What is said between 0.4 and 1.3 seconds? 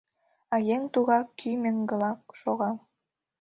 А Еҥ тугак